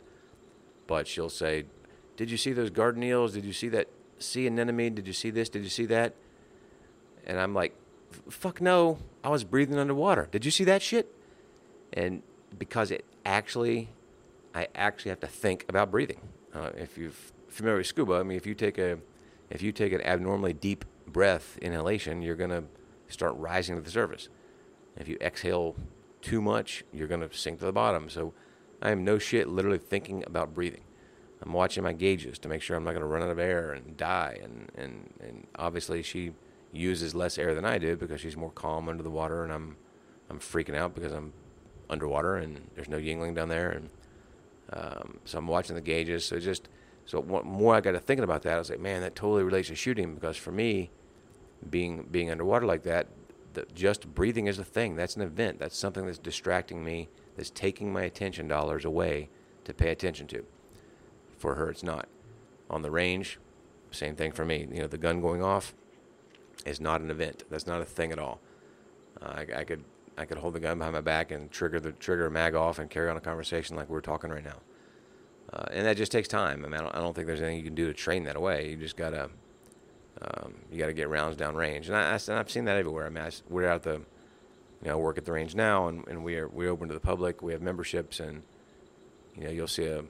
[0.87, 1.64] But she'll say,
[2.16, 3.33] "Did you see those garden eels?
[3.33, 4.94] Did you see that sea anemone?
[4.94, 5.48] Did you see this?
[5.48, 6.14] Did you see that?"
[7.26, 7.74] And I'm like,
[8.28, 8.98] "Fuck no!
[9.24, 10.28] I was breathing underwater.
[10.30, 11.14] Did you see that shit?"
[11.92, 12.22] And
[12.58, 13.90] because it actually,
[14.54, 16.20] I actually have to think about breathing.
[16.54, 17.12] Uh, if you're
[17.48, 18.98] familiar with scuba, I mean, if you take a,
[19.50, 22.64] if you take an abnormally deep breath inhalation, you're gonna
[23.08, 24.28] start rising to the surface.
[24.96, 25.76] If you exhale
[26.20, 28.08] too much, you're gonna sink to the bottom.
[28.08, 28.35] So,
[28.80, 30.82] I am no shit literally thinking about breathing.
[31.44, 33.96] I'm watching my gauges to make sure I'm not gonna run out of air and
[33.96, 34.38] die.
[34.42, 36.32] And and and obviously she
[36.72, 39.76] uses less air than I do because she's more calm under the water, and I'm
[40.30, 41.32] I'm freaking out because I'm
[41.90, 43.90] underwater and there's no Yuengling down there, and
[44.72, 46.24] um, so I'm watching the gauges.
[46.24, 46.68] So just
[47.04, 49.68] so more I got to thinking about that, I was like, man, that totally relates
[49.68, 50.90] to shooting because for me,
[51.68, 53.08] being being underwater like that,
[53.52, 54.96] the, just breathing is a thing.
[54.96, 55.58] That's an event.
[55.58, 57.08] That's something that's distracting me.
[57.37, 59.28] That's taking my attention dollars away
[59.64, 60.44] to pay attention to.
[61.37, 62.08] For her, it's not.
[62.70, 63.38] On the range,
[63.90, 64.66] same thing for me.
[64.72, 65.74] You know, the gun going off
[66.64, 67.44] is not an event.
[67.51, 68.40] That's not a thing at all.
[69.20, 69.85] Uh, I, I could
[70.16, 72.90] I could hold the gun behind my back and trigger the trigger mag off and
[72.90, 74.59] carry on a conversation like we're talking right now.
[75.53, 76.64] Uh, and that just takes time.
[76.64, 78.37] I mean, I don't, I don't, think there's anything you can do to train that
[78.37, 78.70] away.
[78.70, 79.31] You just gotta
[80.20, 83.07] um, you gotta get rounds down range, and, I, have seen that everywhere.
[83.07, 84.01] I mean, I, we're at the
[84.83, 87.01] you know work at the range now, and, and we are we open to the
[87.01, 87.42] public.
[87.42, 88.42] We have memberships, and
[89.37, 90.05] you know you'll see a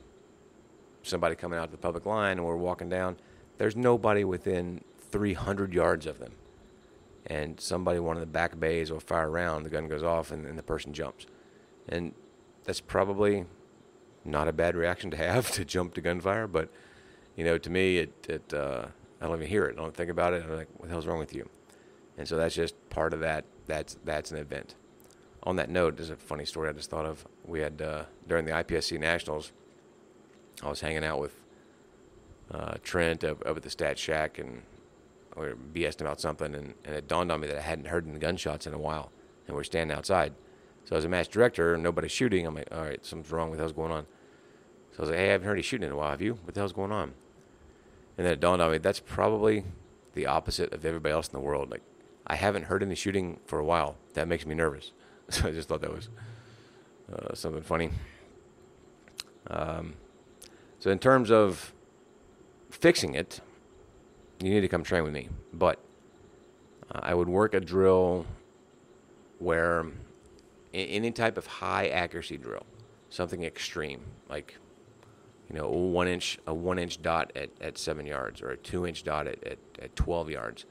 [1.03, 3.17] somebody coming out to the public line, and we're walking down.
[3.59, 6.33] There's nobody within 300 yards of them
[7.27, 10.47] and somebody one of the back bays will fire around, the gun goes off, and,
[10.47, 11.27] and the person jumps.
[11.89, 12.15] And
[12.65, 13.45] that's probably
[14.25, 16.69] not a bad reaction to have to jump to gunfire, but
[17.37, 18.87] you know, to me, it, it uh,
[19.21, 19.79] I don't even hear it.
[19.79, 20.45] I don't think about it.
[20.45, 21.49] I'm like, what the hell's wrong with you?
[22.19, 23.45] And so that's just part of that.
[23.67, 24.75] That's that's an event.
[25.45, 27.27] On that note, there's a funny story I just thought of.
[27.45, 29.53] We had uh, during the IPSC Nationals,
[30.63, 31.35] I was hanging out with
[32.53, 34.63] uh, Trent up, up at the Stat Shack, and
[35.37, 38.19] were BSing about something, and, and it dawned on me that I hadn't heard any
[38.19, 39.11] gunshots in a while,
[39.47, 40.35] and we're standing outside.
[40.85, 42.47] So as a match director, nobody's shooting.
[42.47, 43.51] I'm like, all right, something's wrong.
[43.51, 44.07] What the hell's going on?
[44.93, 46.11] So I was like, hey, I haven't heard any shooting in a while.
[46.11, 46.35] Have you?
[46.35, 47.15] What the hell's going on?
[48.19, 49.65] And then it dawned on me that's probably
[50.15, 51.71] the opposite of everybody else in the world.
[51.71, 51.83] Like,
[52.27, 53.97] I haven't heard any shooting for a while.
[54.15, 54.93] That makes me nervous.
[55.31, 56.11] So I just thought that was
[57.11, 57.91] uh, something funny.
[59.47, 59.95] Um,
[60.79, 61.73] so in terms of
[62.71, 63.41] fixing it,
[64.43, 65.29] you need to come train with me.
[65.53, 65.79] But
[66.91, 68.27] uh, I would work a drill
[69.39, 69.87] where
[70.73, 72.65] any type of high accuracy drill,
[73.11, 74.57] something extreme, like
[75.51, 78.57] you know, a one inch a one inch dot at, at seven yards or a
[78.57, 80.65] two inch dot at, at, at twelve yards,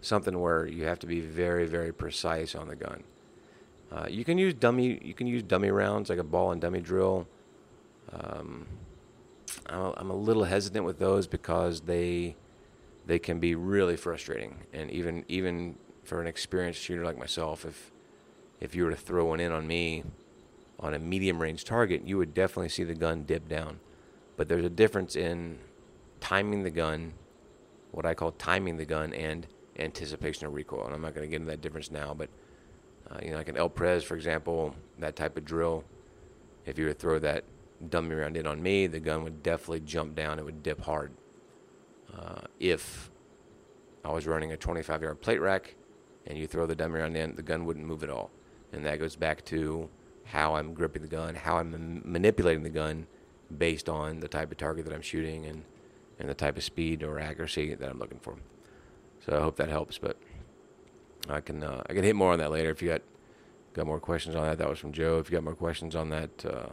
[0.00, 3.04] something where you have to be very very precise on the gun.
[3.92, 6.80] Uh, you can use dummy you can use dummy rounds like a ball and dummy
[6.80, 7.28] drill.
[8.12, 8.66] Um,
[9.66, 12.36] I'm a little hesitant with those because they
[13.06, 14.56] they can be really frustrating.
[14.72, 17.90] And even even for an experienced shooter like myself, if
[18.60, 20.04] if you were to throw one in on me
[20.80, 23.80] on a medium range target, you would definitely see the gun dip down.
[24.36, 25.58] But there's a difference in
[26.20, 27.14] timing the gun,
[27.92, 29.46] what I call timing the gun, and
[29.78, 30.86] anticipation of recoil.
[30.86, 32.28] And I'm not going to get into that difference now, but
[33.10, 35.84] uh, you know, like an El Pres, for example, that type of drill.
[36.64, 37.44] If you were to throw that
[37.90, 40.38] dummy round in on me, the gun would definitely jump down.
[40.38, 41.12] It would dip hard.
[42.14, 43.10] Uh, if
[44.04, 45.74] I was running a 25 yard plate rack
[46.26, 48.30] and you throw the dummy round in, the gun wouldn't move at all.
[48.72, 49.88] And that goes back to
[50.24, 53.06] how I'm gripping the gun, how I'm manipulating the gun
[53.56, 55.64] based on the type of target that I'm shooting and,
[56.18, 58.36] and the type of speed or accuracy that I'm looking for.
[59.24, 60.16] So I hope that helps, but
[61.28, 63.02] I can uh, I can hit more on that later if you got
[63.72, 64.58] got more questions on that.
[64.58, 65.18] That was from Joe.
[65.18, 66.68] If you got more questions on that, uh,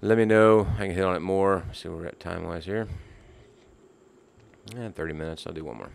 [0.00, 0.66] let me know.
[0.78, 1.64] I can hit on it more.
[1.72, 2.88] See where we're at time wise here.
[4.74, 5.46] Yeah, 30 minutes.
[5.46, 5.90] I'll do one more.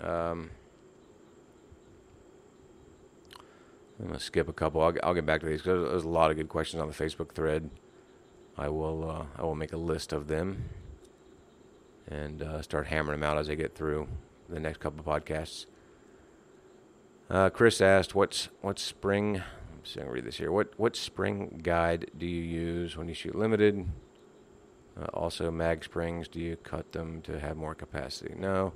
[0.00, 0.50] Um,
[3.98, 4.82] I'm gonna skip a couple.
[4.82, 6.94] I'll, I'll get back to these because there's a lot of good questions on the
[6.94, 7.70] Facebook thread.
[8.58, 10.68] I will uh, I will make a list of them
[12.08, 14.08] and uh, start hammering them out as I get through
[14.48, 15.66] the next couple podcasts.
[17.28, 20.52] Uh, Chris asked, "What's what spring?" I'm just gonna read this here.
[20.52, 23.86] What what spring guide do you use when you shoot limited?
[24.98, 26.28] Uh, also, mag springs.
[26.28, 28.34] Do you cut them to have more capacity?
[28.36, 28.72] No.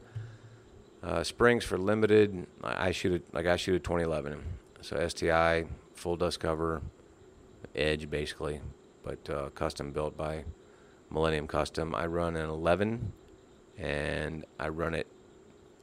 [1.03, 2.47] Uh, springs for limited.
[2.63, 4.43] I shoot it like I shoot a 2011.
[4.83, 6.83] So STI full dust cover,
[7.75, 8.61] edge basically,
[9.03, 10.45] but uh, custom built by
[11.11, 11.95] Millennium Custom.
[11.95, 13.13] I run an 11,
[13.79, 15.07] and I run it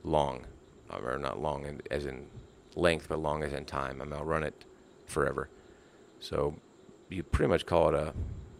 [0.04, 0.46] long,
[0.92, 2.28] or not long as in
[2.76, 4.02] length, but long as in time.
[4.02, 4.66] I mean, I'll run it
[5.08, 5.50] forever.
[6.20, 6.56] So
[7.10, 8.14] you pretty much call it a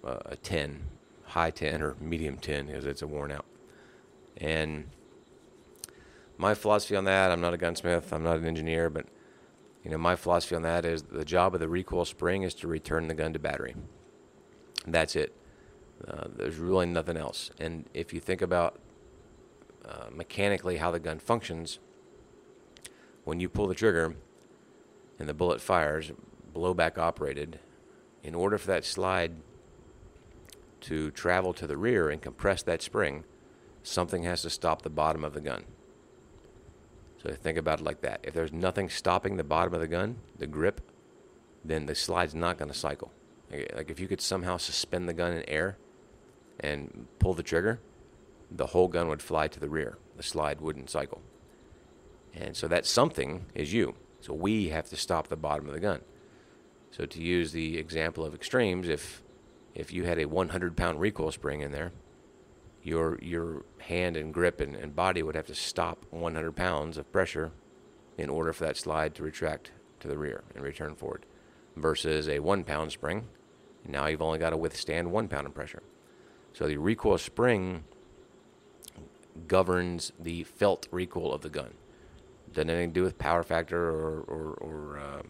[0.04, 0.82] a 10,
[1.28, 3.46] high 10 or medium 10 because it's a worn out.
[4.38, 4.86] And
[6.38, 9.06] my philosophy on that, I'm not a gunsmith, I'm not an engineer, but
[9.84, 12.68] you know, my philosophy on that is the job of the recoil spring is to
[12.68, 13.76] return the gun to battery.
[14.86, 15.34] That's it.
[16.06, 17.52] Uh, there's really nothing else.
[17.60, 18.80] And if you think about
[19.86, 21.80] uh, mechanically how the gun functions,
[23.24, 24.16] when you pull the trigger
[25.20, 26.12] and the bullet fires,
[26.54, 27.60] blowback operated,
[28.24, 29.32] in order for that slide
[30.82, 33.24] to travel to the rear and compress that spring,
[33.84, 35.64] something has to stop the bottom of the gun.
[37.24, 38.20] So think about it like that.
[38.24, 40.82] If there's nothing stopping the bottom of the gun, the grip,
[41.66, 43.12] then the slide's not going to cycle.
[43.52, 45.78] Like if you could somehow suspend the gun in air
[46.60, 47.80] and pull the trigger,
[48.52, 49.98] the whole gun would fly to the rear.
[50.16, 51.22] The slide wouldn't cycle.
[52.34, 53.96] And so that something is you.
[54.22, 56.02] So we have to stop the bottom of the gun.
[56.92, 59.22] So to use the example of extremes, if
[59.78, 61.92] if you had a 100 pound recoil spring in there,
[62.84, 67.12] your your hand and grip and, and body would have to stop 100 pounds of
[67.12, 67.52] pressure
[68.18, 71.26] in order for that slide to retract to the rear and return forward,
[71.76, 73.28] versus a one pound spring.
[73.88, 75.84] Now you've only got to withstand one pound of pressure.
[76.54, 77.84] So the recoil spring
[79.48, 81.74] governs the felt recoil of the gun
[82.54, 85.22] doesn't anything to do with power factor or, or, or uh,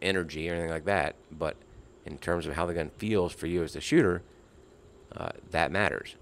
[0.00, 1.14] energy or anything like that.
[1.30, 1.56] But
[2.04, 4.22] in terms of how the gun feels for you as the shooter,
[5.16, 6.16] uh, that matters.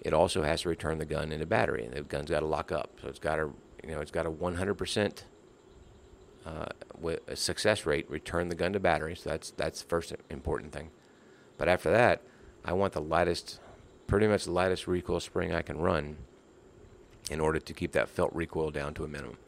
[0.00, 2.70] It also has to return the gun into battery, and the gun's got to lock
[2.70, 2.90] up.
[3.02, 5.22] So it's got to, you know, it's got a 100%
[6.46, 6.66] uh,
[6.98, 9.14] with a success rate return the gun to battery.
[9.16, 10.90] So that's that's the first important thing.
[11.58, 12.22] But after that,
[12.64, 13.60] I want the lightest,
[14.06, 16.16] pretty much the lightest recoil spring I can run
[17.30, 19.38] in order to keep that felt recoil down to a minimum.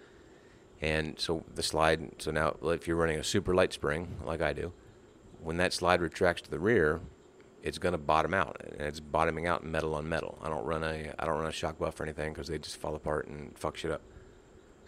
[0.82, 4.52] And so the slide, so now if you're running a super light spring like I
[4.52, 4.72] do,
[5.42, 7.00] when that slide retracts to the rear,
[7.62, 10.38] it's going to bottom out, and it's bottoming out metal on metal.
[10.42, 12.76] I don't run a I don't run a shock buff or anything because they just
[12.76, 14.02] fall apart and fuck shit up.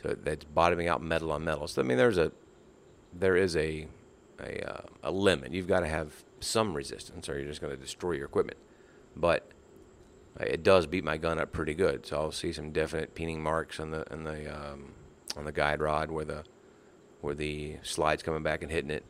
[0.02, 1.68] So that's bottoming out metal on metal.
[1.68, 2.32] So I mean, there's a
[3.12, 3.86] there is a
[4.40, 5.52] a, uh, a limit.
[5.52, 8.58] You've got to have some resistance, or you're just going to destroy your equipment.
[9.14, 9.48] But
[10.40, 12.06] it does beat my gun up pretty good.
[12.06, 14.92] So I'll see some definite peening marks on the on the um,
[15.36, 16.44] on the guide rod where the
[17.20, 19.04] where the slide's coming back and hitting it.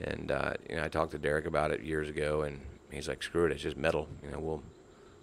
[0.00, 3.22] And uh, you know, I talked to Derek about it years ago, and he's like,
[3.22, 4.08] "Screw it, it's just metal.
[4.22, 4.62] You know, we'll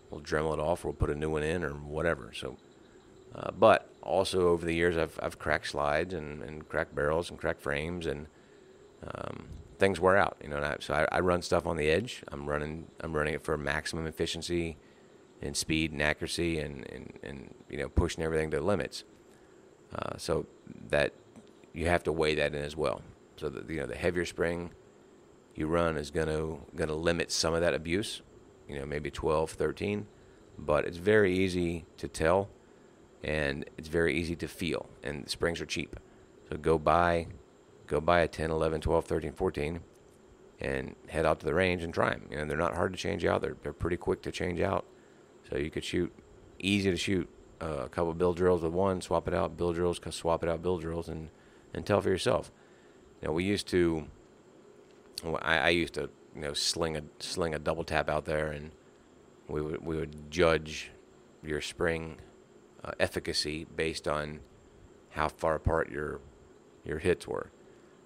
[0.10, 2.58] we'll Dremel it off, or we'll put a new one in, or whatever." So,
[3.34, 7.40] uh, but also over the years, I've I've cracked slides and, and cracked barrels and
[7.40, 8.28] cracked frames, and
[9.08, 9.46] um,
[9.80, 10.38] things wear out.
[10.44, 12.24] You know, I, so I, I run stuff on the edge.
[12.28, 14.78] I'm running I'm running it for maximum efficiency
[15.42, 19.06] and speed and accuracy, and and, and you know, pushing everything to the limits.
[19.94, 20.46] Uh, so
[20.90, 21.14] that
[21.74, 23.02] you have to weigh that in as well.
[23.38, 24.72] So that you know the heavier spring
[25.56, 28.22] you run is going to going to limit some of that abuse.
[28.68, 30.08] You know, maybe 12, 13,
[30.58, 32.50] but it's very easy to tell,
[33.24, 34.90] and it's very easy to feel.
[35.04, 36.00] And springs are cheap,
[36.50, 37.28] so go buy
[37.88, 39.80] go buy a 10, 11, 12, 13, 14,
[40.60, 42.28] and head out to the range and try them.
[42.32, 43.42] You know, they're not hard to change out.
[43.42, 44.86] They're they're pretty quick to change out,
[45.50, 46.12] so you could shoot
[46.60, 47.30] easy to shoot
[47.62, 50.62] uh, a couple bill drills with one, swap it out, bill drills, swap it out,
[50.62, 51.30] bill drills, and
[51.74, 52.52] and tell for yourself.
[53.26, 54.06] Know, we used to.
[55.42, 58.72] I, I used to, you know, sling a sling a double tap out there, and
[59.48, 60.92] we would we would judge
[61.44, 62.18] your spring
[62.84, 64.42] uh, efficacy based on
[65.10, 66.20] how far apart your
[66.84, 67.50] your hits were.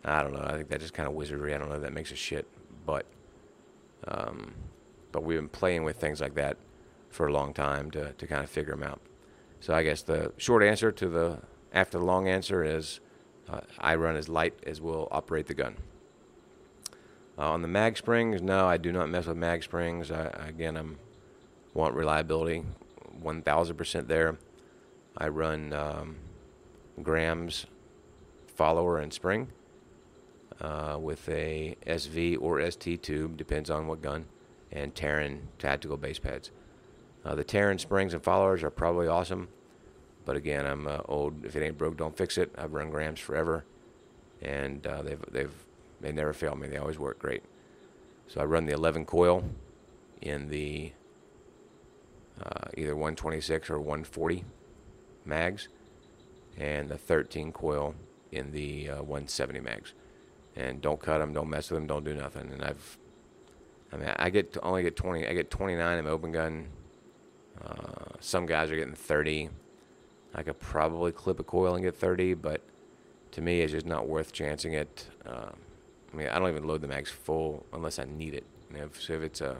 [0.05, 0.43] I don't know.
[0.43, 1.53] I think that's just kind of wizardry.
[1.53, 2.47] I don't know if that makes a shit,
[2.85, 3.05] but
[4.07, 4.53] um,
[5.11, 6.55] but we've been playing with things like that
[7.09, 9.01] for a long time to to kind of figure them out.
[9.59, 11.39] So I guess the short answer to the
[11.73, 13.01] after the long answer is
[13.79, 15.75] I run as light as will operate the gun.
[17.37, 20.11] Uh, on the mag springs, no, I do not mess with mag springs.
[20.11, 20.97] I, again, I'm
[21.73, 22.63] want reliability,
[23.23, 24.37] 1,000% there.
[25.17, 26.17] I run um,
[27.01, 27.65] grams
[28.55, 29.47] follower and spring
[30.61, 34.25] uh, with a SV or ST tube, depends on what gun,
[34.71, 36.51] and Taran tactical base pads.
[37.23, 39.49] Uh, the Taran springs and followers are probably awesome,
[40.29, 41.43] but again, I'm uh, old.
[41.43, 42.53] If it ain't broke, don't fix it.
[42.55, 43.65] I've run grams forever,
[44.43, 45.65] and uh, they've they've
[45.99, 46.67] they never fail me.
[46.67, 47.41] They always work great.
[48.27, 49.43] So I run the 11 coil
[50.21, 50.91] in the
[52.39, 54.45] uh, either 126 or 140
[55.25, 55.67] mags,
[56.59, 57.95] and the 13 coil
[58.31, 59.93] in the uh, 170 mags.
[60.55, 62.51] And don't cut them, don't mess with them, don't do nothing.
[62.53, 62.99] And I've,
[63.91, 65.25] I mean, I get to only get 20.
[65.25, 66.67] I get 29 in open gun.
[67.65, 69.49] Uh, some guys are getting 30.
[70.33, 72.61] I could probably clip a coil and get 30, but
[73.31, 75.07] to me, it's just not worth chancing it.
[75.25, 75.51] Uh,
[76.11, 78.45] I mean, I don't even load the mags full unless I need it.
[78.73, 79.57] if, so if it's a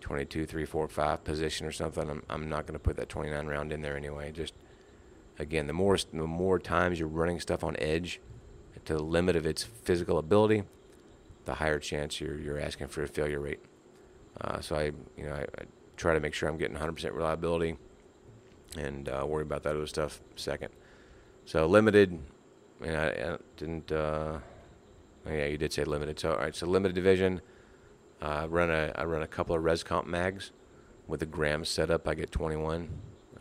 [0.00, 3.46] 22, 3, 4, 5 position or something, I'm, I'm not going to put that 29
[3.46, 4.32] round in there anyway.
[4.32, 4.54] Just
[5.38, 8.20] again, the more the more times you're running stuff on edge
[8.84, 10.62] to the limit of its physical ability,
[11.44, 13.60] the higher chance you're you're asking for a failure rate.
[14.40, 14.84] Uh, so I
[15.16, 15.64] you know I, I,
[15.96, 17.78] try to make sure I'm getting 100% reliability,
[18.78, 20.70] and uh, worry about that other stuff second.
[21.44, 22.18] So limited,
[22.82, 23.92] and I, I didn't.
[23.92, 24.38] Uh,
[25.26, 26.18] oh yeah, you did say limited.
[26.18, 27.40] So all right, so limited division.
[28.20, 30.52] Uh, I run a I run a couple of ResComp mags
[31.06, 32.08] with the gram setup.
[32.08, 32.88] I get 21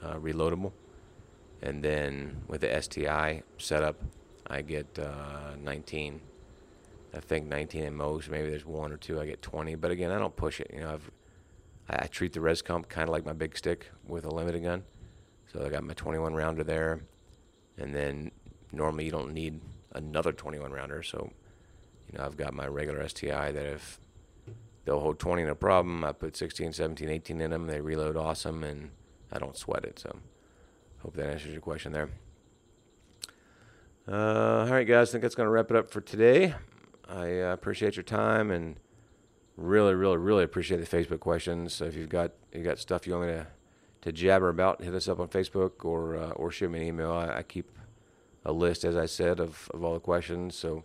[0.03, 0.73] uh, reloadable
[1.65, 3.99] and then with the STI setup,
[4.47, 6.21] I get uh, 19.
[7.13, 8.29] I think 19 at most.
[8.29, 9.19] Maybe there's one or two.
[9.19, 9.75] I get 20.
[9.75, 10.69] But again, I don't push it.
[10.73, 11.11] You know, I've
[11.89, 14.83] I, treat the ResComp kind of like my big stick with a limited gun.
[15.55, 16.99] So I got my 21 rounder there,
[17.77, 18.31] and then
[18.73, 19.61] normally you don't need
[19.93, 21.01] another 21 rounder.
[21.01, 21.31] So
[22.11, 23.99] you know, I've got my regular STI that if
[24.83, 27.67] they'll hold 20 no problem, I put 16, 17, 18 in them.
[27.67, 28.91] They reload awesome, and
[29.31, 29.99] I don't sweat it.
[29.99, 30.17] So.
[31.05, 32.09] Hope that answers your question there.
[34.07, 35.09] Uh, all right, guys.
[35.09, 36.55] I think that's going to wrap it up for today.
[37.07, 38.79] I uh, appreciate your time and
[39.55, 41.75] really, really, really appreciate the Facebook questions.
[41.75, 43.47] So if you've got you got stuff you want me to,
[44.05, 47.11] to jabber about, hit us up on Facebook or uh, or shoot me an email.
[47.11, 47.71] I, I, keep
[48.45, 50.55] a list, as I said, of, of all the questions.
[50.55, 50.83] So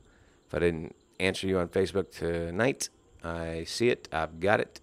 [0.49, 2.89] if I didn't answer you on Facebook tonight,
[3.23, 4.81] I see it, I've got it,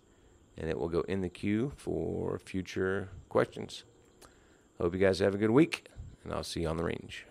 [0.56, 3.84] and it will go in the queue for future questions.
[4.80, 5.88] Hope you guys have a good week,
[6.24, 7.26] and I'll see you on the range.